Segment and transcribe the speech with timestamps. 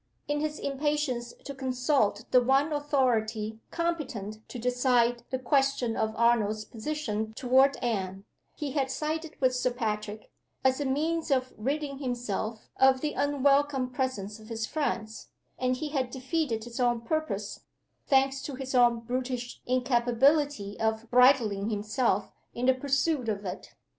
[0.27, 6.65] In his impatience to consult the one authority competent to decide the question of Arnold's
[6.65, 8.23] position toward Anne,
[8.55, 10.31] he had sided with Sir Patrick,
[10.65, 15.27] as a means of ridding himself of the unwelcome presence of his friends
[15.59, 17.59] and he had defeated his own purpose,
[18.07, 23.75] thanks to his own brutish incapability of bridling himself in the pursuit of it.